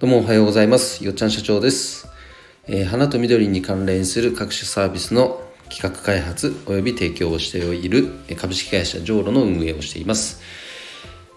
[0.00, 1.04] どうもおはようございます。
[1.04, 2.08] よっちゃん社長です。
[2.66, 8.08] えー、花と緑に関連する各種サービスの企画開発及び提供をしている
[8.38, 10.40] 株式会社ジョーロの運営をしています。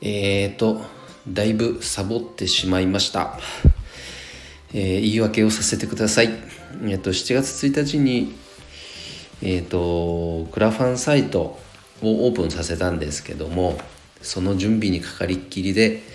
[0.00, 0.82] えーと、
[1.26, 3.40] だいぶサボってしまいました。
[4.72, 6.26] えー、言い訳をさせてください。
[6.26, 8.36] えっ、ー、と、7月1日に、
[9.42, 11.58] えっ、ー、と、クラファンサイトを
[12.28, 13.76] オープンさせたんですけども、
[14.22, 16.14] その準備にかかりっきりで、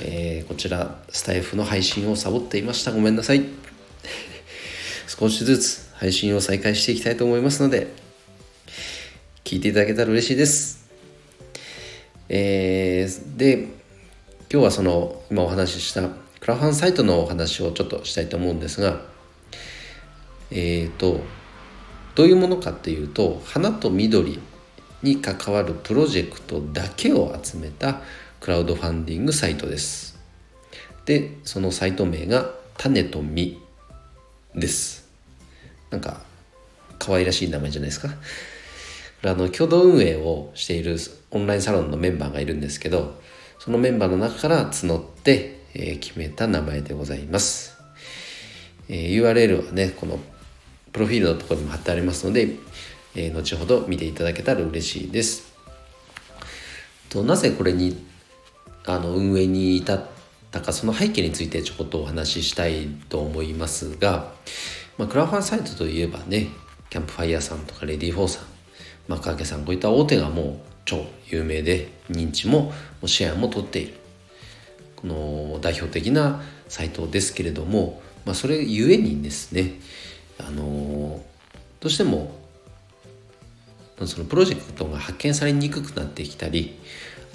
[0.00, 2.92] えー、こちらスタイフの配信をサボっていました。
[2.92, 3.44] ごめんなさい。
[5.08, 7.88] 少しずつ配信を再開していきたいと思いますので
[9.44, 10.86] 聞いていただけたら嬉しいです。
[12.28, 13.68] えー、で
[14.52, 16.02] 今日はその今お話しした
[16.40, 19.00] クラファンサイトのお話をちょっとしたいと思うんですが
[20.50, 21.20] えっ、ー、と
[22.14, 24.40] どういうものかっていうと花と緑
[25.02, 28.00] に関わるプロジェクトだけを集めた
[28.46, 30.16] クラウドファンディングサイトです。
[31.04, 33.58] でそのサイト名が種と実
[34.54, 35.10] です。
[35.90, 36.20] なんか
[37.00, 38.10] 可愛らしい名前じゃないですか。
[39.24, 40.96] あの共同運営をしている
[41.32, 43.20] オンラインサロンのメンバーがいるんですけど
[43.58, 47.76] そのメンバーの中から募って、えー、決めた名前でございます、
[48.88, 50.20] えー、URL はねこの
[50.92, 52.50] プロフィールのところにも貼ってありますので、
[53.16, 55.52] えー、後ほど見ていただけたら嬉しいです。
[57.08, 58.14] となぜこれに
[58.86, 60.04] あの運営に至っ
[60.50, 64.32] たかその背景についてちょこっとお話ししたいと思いますが、
[64.96, 66.48] まあ、クラファンサイトといえばね
[66.88, 68.44] キャンプファイヤーさんとかレディー・フォーさん
[69.08, 72.72] マカーケさんこういった大手がもう超有名で認知も
[73.04, 73.94] シェアも取っている。
[74.96, 79.74] この代表的なサイトですけれども、まあ、それゆえにですね
[80.38, 81.22] あの
[81.80, 82.34] どうしても
[84.04, 86.78] そのプロジェクトが発見されにくくなってきたり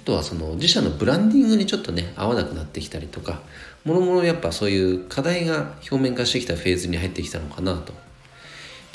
[0.02, 3.42] とはその自社のブランディングにちょっとね合わなくなってきたりとか
[3.86, 7.94] もろもろやっぱそういう課題が表面化してきたフェーズに入ってきたのかなと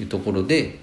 [0.01, 0.79] いうところで、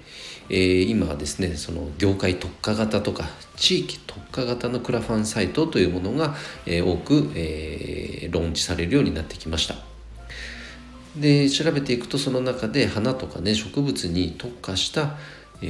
[0.48, 3.24] えー、今はですねその業界特化型とか
[3.56, 6.34] 地域特化型のクラファンサイトというものが、
[6.66, 9.76] えー、多く、えー、ローンチされるようになってきました。
[11.16, 15.16] で調べていくとその中で花とかね植物に特化した、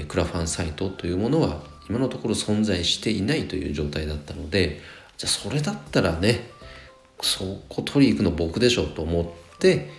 [0.08, 4.80] クラファンサイトというものは今のところ存在していないという状態だったので
[5.16, 6.50] じゃあそれだったらね
[7.20, 9.90] そこ取り行くの僕でしょと思って、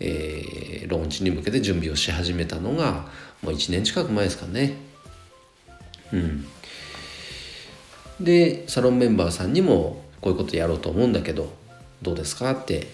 [0.00, 3.06] えー、ローンチに向けて準備をし始めたのが
[3.42, 4.74] もう1年近く前ですかね。
[6.12, 6.46] うん、
[8.20, 11.52] でサロンメンバーさんにもこういうことやろうと思うんだけど
[12.02, 12.88] どうですかって、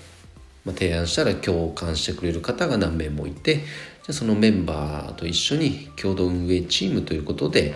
[0.65, 3.57] まあ、提案したら共感してくれる方が何名もいて
[4.05, 7.75] じゃそのメンバーと一緒に共同運営チームということで、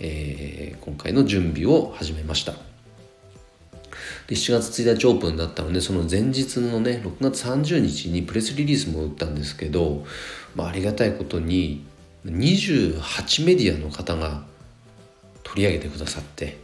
[0.00, 2.52] えー、今回の準備を始めました。
[4.28, 10.04] で7月1日オープンだったのでその前日のね6月30日にプレスリリースも打ったんですけど、
[10.54, 11.84] まあ、ありがたいことに
[12.26, 14.42] 28メディアの方が
[15.42, 16.58] 取り上げてくださって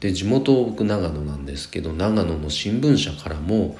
[0.00, 3.76] で地元僕長野なんですけど長野の新聞社からも、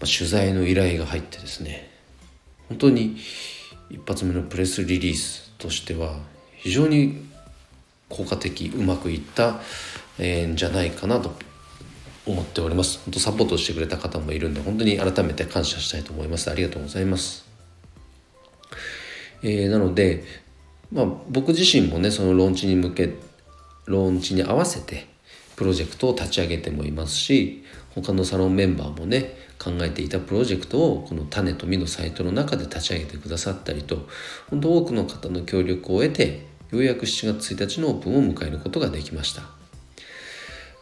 [0.00, 1.90] ま、取材の依頼が入ってですね
[2.68, 3.16] 本当に
[3.90, 6.18] 一発目のプレスリリースとしては
[6.56, 7.33] 非常に
[8.16, 9.60] 効果的うまくいった、
[10.18, 11.32] えー、んじゃないかなと
[12.26, 13.00] 思っております。
[13.04, 16.50] 本当サポートしてくれた方もいるんで本当に改めて感謝したいと思います。
[16.50, 17.46] ありがとうございます、
[19.42, 20.24] えー、なので
[20.92, 23.14] まあ僕自身もねそのローンチに向け
[23.86, 25.06] ローンチに合わせて
[25.56, 27.64] プロジェクトを立ち上げてもいますし
[27.94, 34.08] 他のサロンメンバーもね考えていたプロジェクトをこの種と実のサイトの中で立ち上げてくださったりと
[34.50, 39.42] 本当多くの方の協力を得てようやく7月1日のオープンを迎えることができました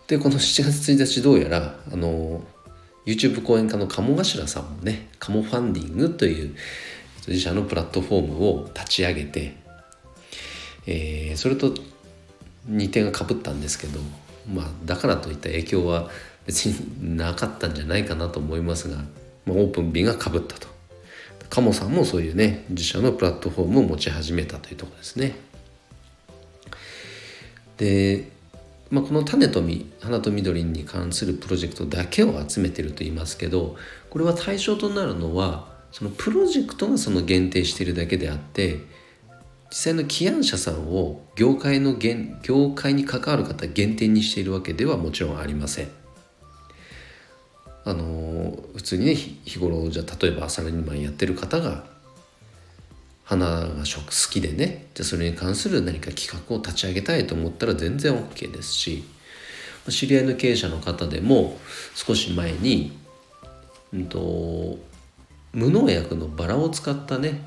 [0.07, 2.43] でこの7月1日どうやらあの
[3.07, 6.55] YouTube 講演家の鴨頭さんもね鴨ファンディングという
[7.27, 9.57] 自社のプラットフォームを立ち上げて、
[10.87, 11.75] えー、それと
[12.71, 14.01] 2点がかぶったんですけど
[14.53, 16.11] まあだからといった影響は
[16.47, 20.69] 別になかったんじゃないかなと思いますが、まあ、オープン日がかぶったと
[21.49, 25.52] 鴨さんもそういうね自社のプラットフォームを持ち始めたというとこですね。
[27.83, 28.29] で、
[28.91, 33.75] まあ、この種と実花と緑に関するプロジェクトだけを集めてると言いますけど
[34.09, 38.79] これは対象となるのはそのプロジェクトがその限定しているだけであって
[39.71, 45.89] 実際の起案者さんを業界の業界に関わる方限定にしているわけではもちろんありません。
[47.85, 51.85] あの普通にね日頃じゃ例えばサラリーマンやってる方が
[53.25, 59.05] 花が好きでねじゃそれに関する何か企画を立ち上げたいと思ったら全然 OK ですし
[59.89, 61.59] 知り合いの経営者の方でも
[61.95, 63.03] 少し前に
[63.93, 64.79] うんと、
[65.53, 67.43] 無農薬のバラを使ったね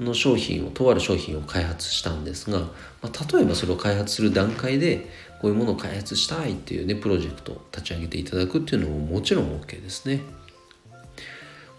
[0.00, 2.60] の商品をとある商品を開発したんですが、
[3.02, 5.08] まあ、例えばそれを開発する段階で
[5.40, 10.20] こういうものを開発したいっていうねプロジェクトを立ち上げていただくっていうのももちろん OK ですね。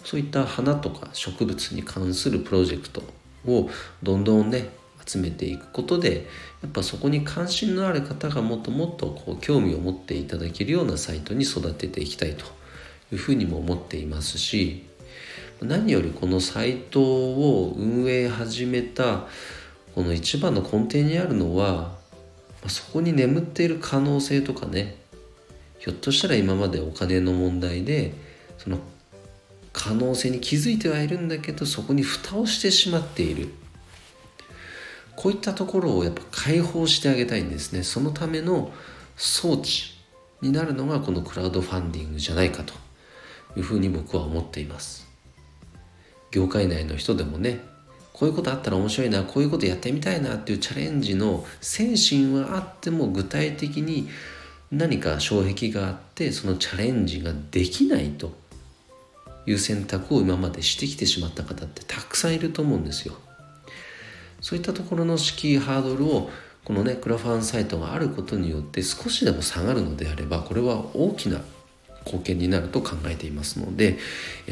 [0.04, 3.04] そういった花とか植物に関するプロジェクト
[3.46, 3.70] を
[4.04, 4.70] どんどんね
[5.06, 6.28] 集めていくことで
[6.62, 12.46] やっぱそこに関心のある方がもっともっとこう興味を持っていただけるようなサイトに育てていきたいと
[13.12, 14.86] いうふうにも思っていますし
[15.62, 19.28] 何よりこのサイトを運営始めた
[19.96, 21.98] この一番の根底にあるのは
[22.68, 24.98] そこに眠っている可能性とかね
[25.80, 28.14] ひょっとしたら今までお金の問題で
[28.58, 28.80] その
[29.80, 33.50] 可能性に気づいてはいるんだけどそこに蓋をしてしまっている。
[35.16, 37.84] こういったところをやっぱ解放してあげたいんですね。
[37.84, 38.72] そのための
[39.16, 39.96] 装置
[40.42, 42.74] になるのがこのクラウドファンディングじゃないかと。
[43.56, 45.08] いうふうに僕は思っています。
[46.32, 47.60] 業界内の人でもね
[48.14, 54.08] こういうことあったら面白いなこういうことやってみたいなっていうチャレンジの精神はあっても具体的に
[54.72, 58.34] 何か障壁があってそのチャレンジができないと。
[59.46, 63.16] いう選択を今までしてきてしまった方ってたくさんいると思うんですよ。
[64.42, 66.30] そういったところの敷居ハードルを
[66.64, 71.42] このねクラファンサイトがあることによって少しでも下がるのであればこれは大きな
[72.06, 73.98] 貢献になると考えていますので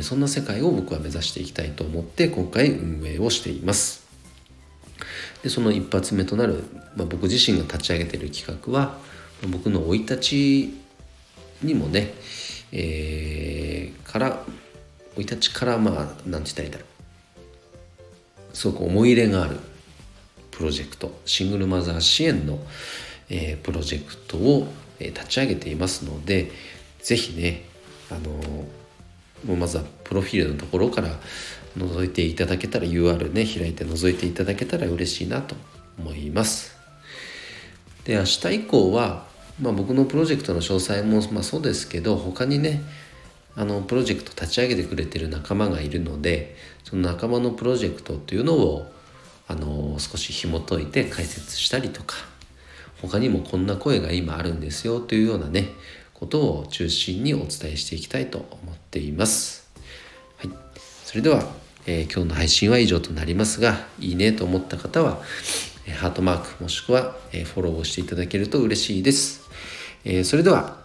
[0.01, 4.05] そんな世界を僕は目指していきたいと思って今回運営をしています
[5.43, 6.63] でその一発目となる、
[6.95, 8.97] まあ、僕自身が立ち上げている企画は
[9.49, 10.73] 僕の生い立ち
[11.61, 12.13] にもね、
[12.71, 14.43] えー、から
[15.17, 16.85] 生い立ちからまあ何て言ったらいいんだろ
[18.53, 18.55] う。
[18.55, 19.57] すごく思い入れがある
[20.51, 21.19] プロジェクト。
[21.25, 22.59] シングルマザー支援の、
[23.29, 24.67] えー、プロジェクトを、
[24.99, 26.51] えー、立ち上げていますので
[27.01, 27.63] 是非ね
[28.09, 28.31] あの
[29.45, 31.09] もうまずはプロフィールのところから
[31.77, 35.55] 覗いていただけたら UR ね開いて覗いていただけたら嬉しいなと
[35.99, 36.75] 思います。
[38.05, 39.27] で明日以降は、
[39.61, 42.81] まあ、僕のプロジェクトの詳細も、まあ、そうですけど他にね
[43.57, 48.89] あのプロジェクト立ち上げてくれてる仲間がいるのでその仲間のプロジェクトっていうのを
[49.47, 52.15] あの少し紐解いて解説したりとか
[53.01, 55.69] 他にもこんな声が今あるんですよというようなね
[56.13, 59.69] ことを中心にお伝えしていきたいと思っています。
[60.37, 60.51] はい、
[61.03, 61.43] それでは、
[61.85, 65.21] えー、今日の配信は以上となりますがいいねと思った方は
[65.87, 69.47] えハートマークもしくは、えフォローをしていただけると嬉しいです。
[70.03, 70.77] え、それでは、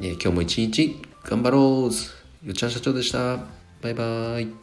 [0.00, 3.36] え今日も一日頑張ろうよっちゃん社長でした。
[3.82, 4.54] バイバーイ。